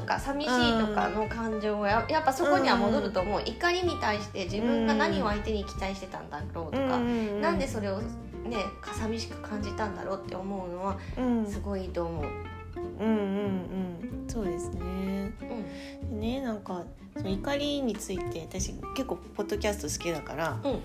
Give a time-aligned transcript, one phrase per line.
[0.00, 6.98] とか寂しいとかの感情はややっぱそこには戻ると思う、怒りに対して自分が何を相手に期待してたんだろうとか、
[7.40, 8.64] なんでそれをね
[8.98, 10.98] 寂しく感じたんだろうって思うのは
[11.48, 12.24] すごいいいと思う。
[13.00, 14.24] うんうんうん。
[14.28, 14.80] そうですね。
[16.10, 16.84] うん、ねなんか
[17.16, 20.80] その怒りについて私結構ポッドキャスト好きだから、うん、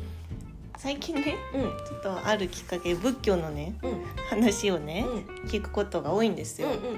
[0.78, 5.06] 最近ね、うん、ちょっとあるきっかけで仏教のね、うん、話をね、
[5.48, 6.70] 聞くことが多いんですよ。
[6.70, 6.90] うんうんう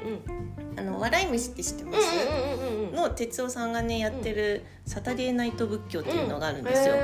[0.64, 6.96] ん、あの笑い飯って知ってます、の哲夫さんがねやってる「サタデーナイト仏教」っていうのがあるんですよ。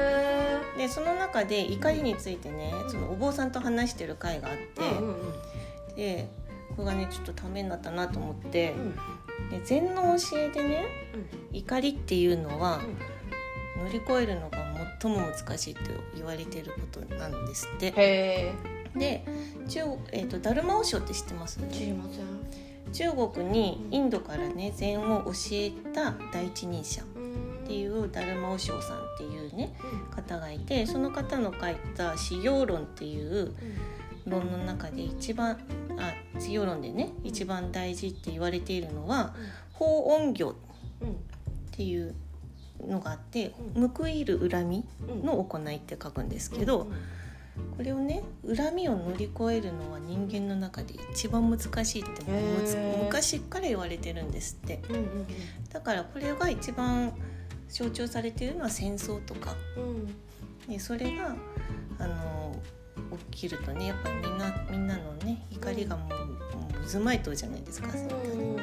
[0.78, 6.30] でその中で怒りについてねそのお坊さんと話してる回があって、で
[6.76, 8.76] これがねちょっとためになったなと思って、
[9.50, 10.86] で禅の教えでね、
[11.52, 12.80] 怒りっていうのは、
[13.78, 14.58] 乗り越えるのが
[15.02, 15.82] 最も難しいと
[16.16, 18.54] 言われてることなんですって。
[18.96, 19.26] で
[19.68, 19.80] 中
[20.12, 21.60] えーと、ダルマ和尚って知ってます？
[21.72, 22.43] 知りません
[22.94, 27.06] 中国にインドからね禅を教えた第一人者っ
[27.66, 29.74] ていうダルマ和尚さんっていうね、
[30.12, 33.54] 方がいてその方の書いた「修行論」っていう
[34.28, 35.58] 論の中で一番
[35.98, 39.34] あ修行論でね一番大事って言われているのは
[39.74, 40.56] 「法音行」っ
[41.72, 42.14] ていう
[42.86, 43.54] のがあって
[43.96, 44.86] 「報いる恨み」
[45.24, 46.88] の行いって書くんですけど。
[47.76, 52.24] これをね恨みを乗り越えるのは人間の中で一番難しいって
[53.04, 55.28] 昔から言われてるんですって、うんうんうん、
[55.72, 57.14] だからこれが一番
[57.70, 60.08] 象徴されてるのは戦争とか、うん、
[60.72, 61.36] でそれが
[62.00, 62.56] あの
[63.32, 68.56] 起きるとねやっぱりみんなみんなのね怒りがもう,、渦巻いとるじゃないですか、うん、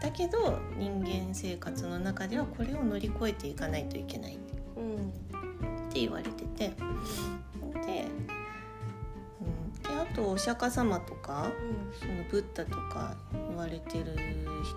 [0.00, 4.38] だけど人間生活の中ではこれを乗り越えていかないといけない、
[4.76, 5.08] うん、
[5.88, 6.72] って言われてて
[7.90, 8.06] で,、
[9.40, 11.50] うん、であとお釈迦様とか、
[11.92, 13.16] うん、そのブッダとか
[13.48, 14.16] 言われてる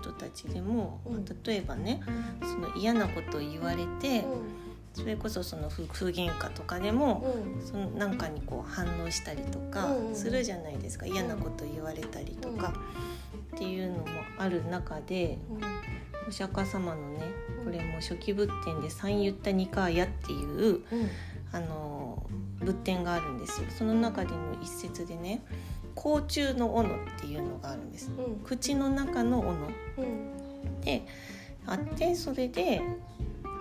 [0.00, 2.02] 人たちでも、うん、例えばね
[2.42, 4.24] その嫌なことを言われて、
[4.94, 12.72] それこそその不喧嘩とかでも、そのなんかにこう反応したりとかするじゃないですか、嫌なこと言われたりとか、
[13.56, 14.04] っていうのも
[14.38, 15.38] ある中で、
[16.28, 17.20] お釈迦様のね
[17.64, 20.82] これも初期仏典で「三ユッタニカーヤ」っていう、
[21.52, 22.24] あの
[22.64, 23.68] 仏典があるんですよ。
[23.70, 25.42] その中での一節でね
[25.94, 28.10] 「甲虫の斧」っていうのがあるんです。
[28.44, 29.54] 口の中の斧、
[30.82, 31.06] で
[31.66, 32.82] あってそれで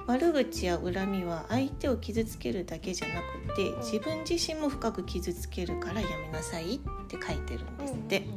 [0.05, 8.27] 悪口や恨みは相手を傷つけるだけじゃなくて自分自身も深く傷つけるからやめなさいって書いてるんですって、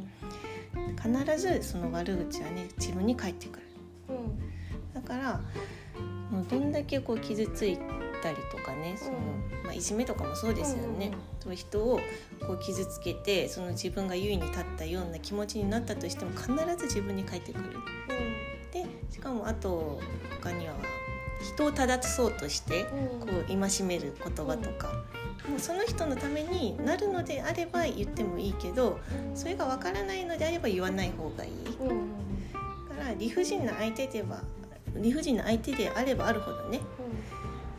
[1.01, 3.65] 必ずその悪口はね自分に返ってくる、
[4.93, 5.41] だから
[6.31, 7.77] もうどんだけこう傷つい
[8.21, 9.11] たりとかねその、
[9.63, 11.11] まあ、いじめとかもそうですよね、
[11.45, 11.99] うん、人を
[12.45, 17.65] こう傷つけてその自分が優位に立ったような気持ちになったとしても必ず自分に返ってくる。
[18.71, 20.01] でしかもあと
[20.41, 20.75] 他には
[21.41, 22.85] 人を正そうとして
[23.19, 24.87] こう戒める言葉とか、
[25.47, 28.99] もうその人のためになるのであれば言ってもいいけど
[29.35, 31.51] それがわからないのであれば言わない方がいい。
[32.89, 34.41] だから理不尽な相手では
[34.95, 36.81] 理不尽な相手であればあるほどね、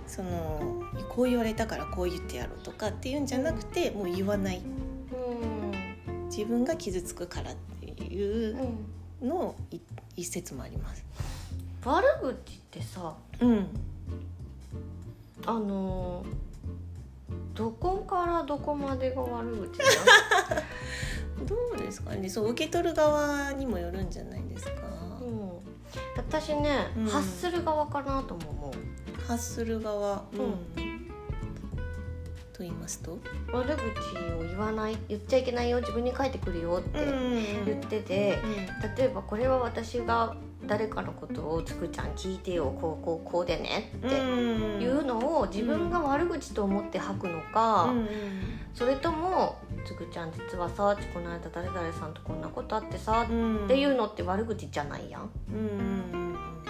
[0.09, 4.61] そのこう言われたからこう言ってやろうとかっていうんじゃなくてもう言わない、
[6.27, 8.57] 自分が傷つくからっていう
[9.23, 9.55] の
[10.17, 11.05] 一説もあります。
[11.85, 13.67] 悪口ってさ、うん、
[15.47, 16.25] あの
[17.55, 19.79] どこからどこまでが悪口
[21.47, 22.29] どうですかね。
[22.29, 24.73] そう受け取る側にもよるんじゃないですか、
[25.21, 25.61] うん、
[26.17, 28.73] 私ね、うん、発する側かなとも思う。
[29.27, 30.39] 発する側うん。
[32.53, 33.19] と言いますと？
[33.53, 33.79] 悪口
[34.35, 37.07] を言わない言っちゃいけないよ自分に返ってくるよって
[37.65, 38.39] 言ってて、
[38.97, 40.35] 例えばこれは私が
[40.67, 47.95] 誰かのことをつくちゃん聞いてよこうこうこうでねっていうのを自分が悪口と思って吐くのか、
[48.75, 49.08] それと
[49.99, 55.31] もつくちゃん実はさこの間誰々さんとこんなことあってさ、っていうのって悪口じゃないやん。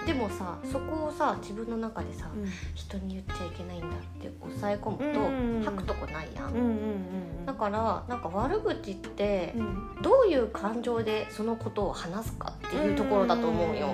[0.06, 3.90] でもさそこをさ自分の中でさ、うん、人に言っちゃいけないんだっ
[4.22, 9.54] て抑え込むと、吐くとこないやん,、だからなんか悪口って
[10.00, 13.90] どういう感情でそのことを話すかっていうところだと思うよ。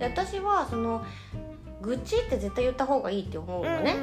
[0.00, 1.04] で私はその
[1.80, 3.94] 愚痴って絶対言った方がいいって思うのね、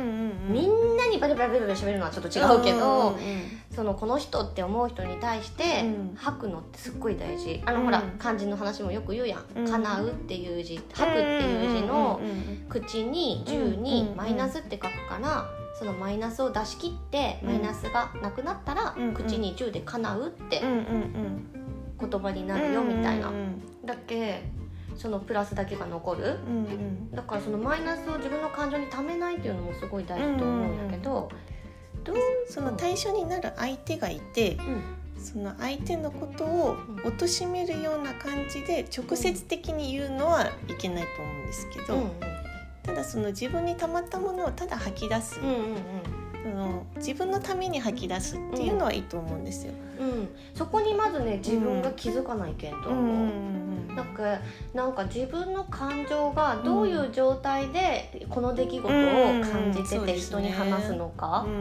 [0.49, 3.17] みんなにバリバリバリバリ喋るのはちょっと違うけど、
[3.75, 5.85] そのこの人って思う人に対して
[6.15, 7.61] 吐くのってすっごい大事。
[7.65, 12.19] あの、ほら漢字の話もよく言うやん「叶う」っていう字「吐く」っていう字の
[12.69, 15.45] 口に10にマイナスって書くから
[15.77, 20.61] そのマイナスを出し切ってマイナスがなくなったら口に10で「叶う」って
[21.99, 23.31] 言葉になるよみたいな。
[23.85, 24.41] だっけ
[24.97, 27.11] そのプラスだけが残る、うんうん。
[27.11, 31.29] だからそのマイナスを自分の感情にためないっていうのもすごい大事と思うんやけど、
[32.03, 32.15] どう
[32.49, 34.81] その対象になる相手がいてうん。
[35.19, 42.11] その相手のことを貶めるような感じで直接的に言うのはいけないと思うんですけど、うん
[42.87, 45.55] ただその自分に溜まったものをただ吐き出す、うんうん
[46.51, 49.73] その自分のために吐き出すっていうのはいいと思うんですよ。
[49.99, 50.09] うん。
[50.09, 52.93] うんそこにまずね自分が気づかないけんとう。
[52.93, 52.97] ん。
[52.97, 53.27] 思う。
[53.27, 54.39] うんなんか
[54.73, 58.91] なんか自分の感情がどういう状態でこの出来事を
[59.41, 61.45] 感じてうんて人に話すのか。
[61.47, 61.53] うん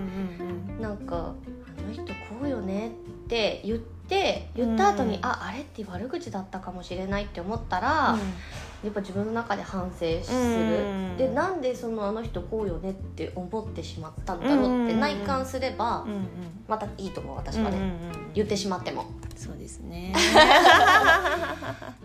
[0.71, 1.35] うんなんか
[1.79, 2.13] 「あの人こ
[2.43, 2.89] うよね」
[3.25, 5.25] って言って言った後に「うん。
[5.25, 8.17] ああれって悪口だったかもしれない」って思ったら、
[8.85, 11.17] やっぱ自分の中で反省する、うん。
[11.17, 15.01] でなんでそのあの人こうよねって思ってしまったんだろうってうん。
[15.01, 16.29] 内観すればうんうん。
[16.69, 19.07] またいいと思う私はね、うんうんうん言ってしまっても。
[19.35, 20.13] そうですね。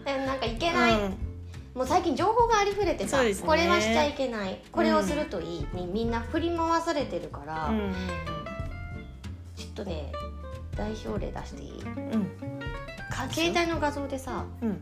[0.05, 1.17] でなんかいけない、うん。
[1.75, 3.35] もう最近情報がありふれてさ、ね。
[3.35, 4.61] これはしちゃいけない。
[4.71, 5.67] これをするといい。
[5.73, 7.93] にみんな振り回されてるから、うんうん。
[9.57, 10.11] ちょっとね
[10.75, 11.81] 代表例出していい？
[11.83, 12.25] うん。
[13.09, 14.81] か携帯の画像でさうん。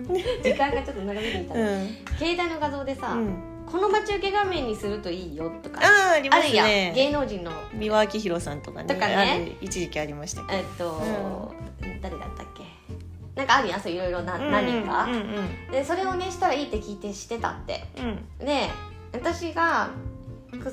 [0.42, 1.88] 時間がちょっと長めにいたら、うん。
[2.18, 3.36] 携帯の画像でさ、うん。
[3.70, 6.64] この待ち受け画面にするといいよとかあーありますや。
[6.92, 7.52] 芸能人の。
[7.74, 9.56] 三輪明宏さんとかねとかね。
[9.60, 11.52] 一時期ありましたけえっと、
[12.00, 12.64] 誰だったっけ？
[13.36, 17.84] なんかあるやんそういろいろな、ど何か、うんうんでそれをねしたらいいって聞いてしてたって。
[17.98, 18.44] うん。
[18.44, 18.68] で
[19.12, 19.90] 私が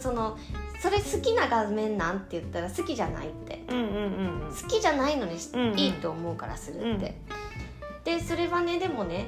[0.01, 0.37] その
[0.79, 5.35] それ好きな画面なんって言ったら好きじゃないって好きじゃないのに
[5.75, 7.15] いいと思うからするって、
[8.03, 9.27] でそれはねでもね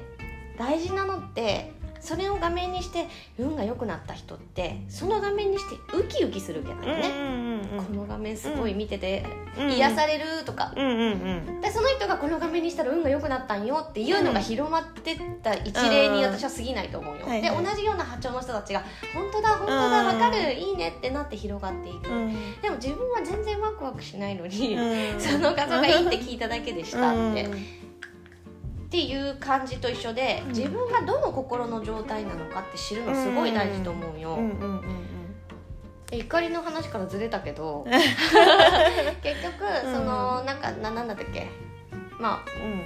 [0.58, 3.08] 大事なのってそれを画面にして
[3.38, 9.26] 運が良くなった人ってその画面にしてウキウキするけないよね、この画面すごい見てて
[9.58, 9.72] うん。
[9.72, 11.12] 癒されるとか、うんうん
[11.48, 20.08] うんでその人がこの画面にしたら運が良くなったんよっていうのが広まってった一例に私は過ぎないと思うよ、で同じような波長の人たちが「本当だ本当だうん。
[20.08, 22.62] わかるいいね」ってなって広がっていく、うん。
[22.62, 25.20] でも自分は全然ワクワクしないのに、うん。
[25.20, 27.89] その画像がいいって聞いただけでしたって、うん
[28.90, 30.50] っていう感じと一緒で、うん。
[30.50, 34.40] 自分がどの心の状態なのかって知るのすごい大事と思うよ、
[36.12, 37.86] 怒りの話からずれたけど
[39.22, 39.94] 結局うん。
[39.94, 41.48] そのなんかななんだったっけ？
[42.20, 42.82] まあうん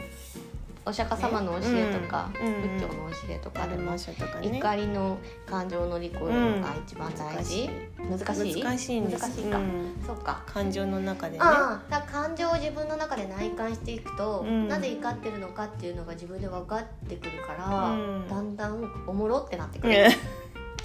[0.86, 8.64] お釈迦様の教えとか、うん仏教の教えとかでも、怒りの感情を乗り越えるのが一番大事、難しい？
[8.64, 9.96] 難しい難しいか、うん。
[10.06, 10.44] そうか。
[10.46, 11.40] 感情の中でね。
[11.40, 14.68] 感情を自分の中で内観していくと、うん。
[14.68, 18.28] なぜ怒ってるのかっていうのが自分で分かってくるから、うん。
[18.28, 20.10] だんだんおもろってなってくる、うん。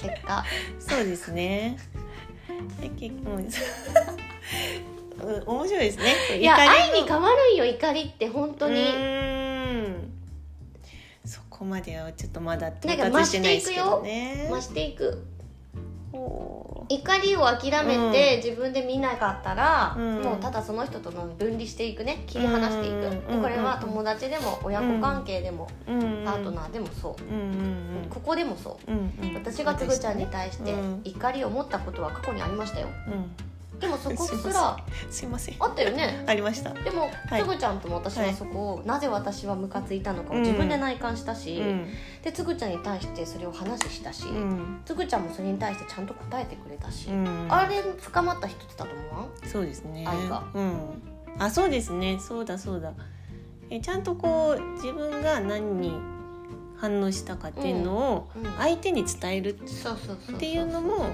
[0.00, 0.44] 結果。
[0.78, 1.76] そうですね。
[2.80, 3.48] で結構うん
[5.46, 6.38] 面白いですね。
[6.38, 8.28] いや愛に変わるんよ怒りって。
[8.28, 8.76] 本当に、
[11.58, 14.46] こまではちょっとまだ到達してないですけどね。
[14.48, 15.24] 増していく
[16.12, 20.22] ほ怒りを諦めて自分で見なかったら、うん。
[20.22, 22.22] もうただその人との分離していくね。
[22.26, 29.34] 切り離していく、うんでこれは友達でも親子関係でも、ううんパートナーでもそう、ここでもそう。
[29.34, 31.00] 私がつぐちゃんに対してうん。
[31.04, 32.86] 怒りを持ったことは過去にありましたよ。
[33.08, 33.48] うん
[33.80, 34.76] でもそこすら
[35.10, 35.56] すいません。
[35.60, 36.24] あったよね。
[36.26, 36.72] ありました。
[36.74, 37.42] でも、はい。
[37.42, 41.88] つぐちゃんとも私はそこを、なぜ私はムカついたのかを自分で内観したし、うん。
[42.22, 44.80] でつぐちゃんに対してそれを話したし、うん。
[44.84, 47.46] つぐちゃんもそれに対してちゃんと答えてくれたし、うん。
[47.48, 49.48] あれ深まった人ってだと思わん？
[49.48, 50.04] そうですね。
[50.06, 50.42] 愛が。
[50.54, 50.78] うん。
[51.38, 52.18] あそうですね。
[52.20, 52.92] そうだそうだ。
[53.70, 55.92] えちゃんとこう自分が何に
[56.78, 58.44] 反応したかっていうのをうん。
[58.58, 61.06] 相手に伝える、っていうのも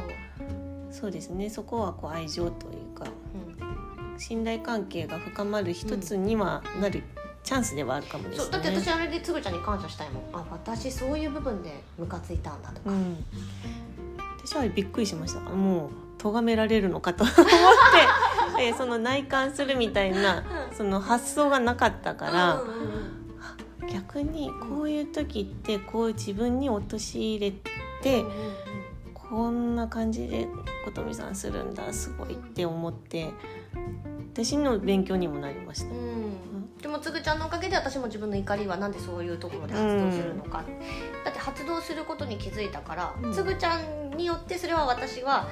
[0.94, 1.50] そうですね。
[1.50, 3.06] そこはこう愛情というか
[3.58, 4.18] うん。
[4.18, 7.02] 信頼関係が深まる一つにはなる
[7.42, 8.52] チャンスではあるかもですね。
[8.52, 10.22] だって私あれでつぐちゃんに感謝したいもん。
[10.32, 13.24] あ私そういう部分でムカついたんだとか、うん、
[14.46, 15.40] 私はびっくりしました。
[15.40, 17.42] もう咎められるのかと思って
[18.62, 22.74] えその内観するみたいなその発想がなかったから、うんうん
[23.82, 23.92] うん。
[23.92, 27.52] 逆にこういう時ってこう自分に陥れ
[28.00, 28.36] て、うんうん
[28.68, 28.73] うん
[29.34, 30.46] こんな感じで
[30.84, 33.32] 琴美さんするんだすごいって思って
[34.32, 35.92] 私の勉強にもなりました。
[35.92, 36.76] うん。
[36.80, 40.64] でもつぐちゃんのおかげで私も自分の怒りはなんでそういうところで発動するのか、
[41.24, 43.32] だって発動することに気づいたから、うん。
[43.32, 45.48] つぐちゃんによってそれは私は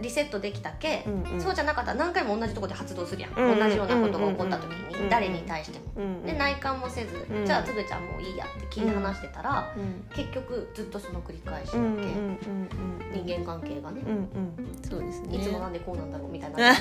[0.00, 1.40] リセットできたけ、うんうん。
[1.40, 5.84] そうじゃなかったら何回も同じところで発動するやん、うん同じようなことが起こった時うんに誰に対しても。
[5.96, 6.22] うん。
[6.24, 7.46] で内観もせず、うん。
[7.46, 10.04] じゃあつぐちゃんもういいやって切り離してたら、うん。
[10.14, 13.24] 結局ずっとその繰り返しだけ、うんうんうんうん。
[13.24, 14.88] 人間関係がね、うんうん。
[14.88, 15.36] そうですね。
[15.36, 16.74] いつもなんでこうなんだろうみたいな、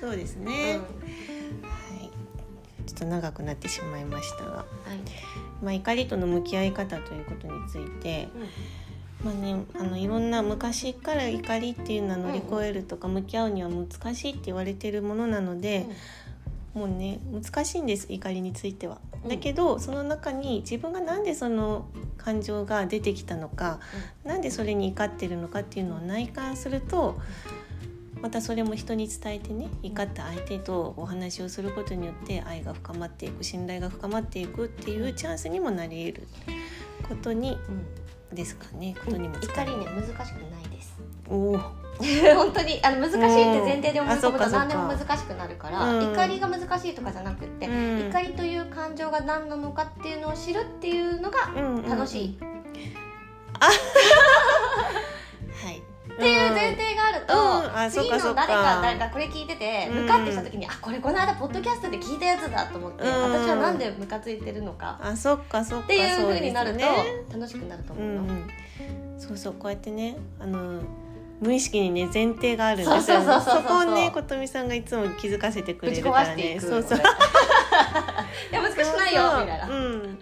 [0.00, 0.80] そうですね、
[1.62, 2.10] はい。
[2.86, 4.66] ちょっと長くなってしまいましたが、はい。
[5.62, 8.28] まあ、怒りとの向き合い方ということについて、
[9.24, 15.86] まあね、あのいろんな昔から怒りっていうのは乗り越えるとか向き合うには難しいって言われてるものなので、
[16.74, 18.98] もうね難しいんです怒りについては。
[19.26, 23.80] だけどその中に自分が何でその感情が出てきたのか、
[24.24, 27.18] うん、なんでそれに怒ってるのかっていうのを内観すると
[28.20, 36.28] またそれも人に伝えてね怒った相手とお話をすることによって愛が深まっていく信頼が深まっていくっていうチャンスにもなり得る
[37.08, 37.58] ことに、うん、
[38.32, 40.96] ですかねことにも怒りね難しくないです。
[41.28, 41.58] おお
[42.36, 43.30] 本当にあの難しいって
[43.62, 51.50] 前提で思い込むと何でも難しくなるから、うん、怒りが難しいとかじゃなくて、うん、怒りという感情が何なのかっていうのを知るっていうのが
[51.88, 52.38] 楽しい。
[52.38, 52.56] うんうん、
[53.60, 53.66] あ
[55.64, 55.82] はい
[56.16, 57.34] っていう前提があると、
[57.84, 65.84] うん、次の誰か誰かこれ聞いてて向かってした時に、うん、あこれこの間ポッドキャストで聞いたやつだと思って、うん、私はなんでムカついてるのかあそっかそっか。
[65.84, 66.80] っていうふうになると
[67.32, 68.22] 楽しくなると思うの。
[69.18, 70.80] そうそうこうやってねあの
[71.40, 76.58] 無意識にね前提があるんですよ、ね、そこをね琴美さんがいつも気づかせてくれるからね。
[76.58, 76.98] そうそう。
[78.50, 79.68] いや難しくないよみたいな。
[79.68, 80.18] うん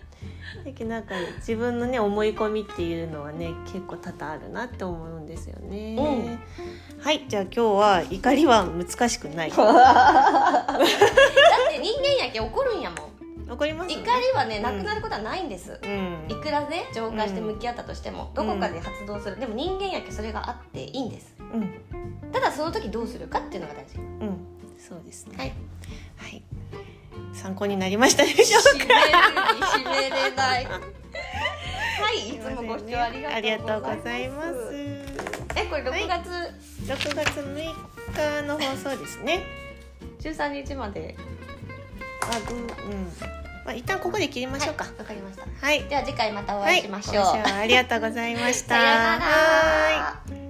[0.64, 9.50] だけなんか自分のね思い込みっていうのはね結構多々あるなって思うんですよね、うん、はいじゃあ今日は怒りは難しくない。
[9.54, 9.59] だっ
[11.68, 13.14] て人間やけ怒るんやもん。
[13.47, 19.38] 怒ります、ね、怒りはねなくなることはないんです、うん、いくらね浄化して向き合ったとしても、うん、どこかで発動する。
[19.38, 23.99] でも人間やけそれがあっていいんです、うん、ただその時どうするかっていうのが大事。
[23.99, 24.38] うん。
[24.78, 25.37] そうですね。
[25.37, 25.52] はい、
[26.16, 26.42] はい
[27.34, 28.84] 参考になりましたでしょうか？
[29.78, 30.64] 締めれない。
[30.66, 30.80] は
[32.12, 34.56] いいつもご視聴ありがとうございます。
[35.56, 36.52] えこれ6月、はい、
[36.86, 37.54] 6月6
[38.42, 39.42] 日の放送ですね。
[40.20, 41.16] 13日まで。
[42.22, 42.64] あどうん。
[43.64, 44.84] まあ一旦ここで切りましょうか。
[44.84, 45.66] わ、はい、かりました。
[45.66, 45.84] はい。
[45.84, 48.76] では次回またお会いしましょう、はい、ありがとうございました。
[48.76, 50.43] さようなら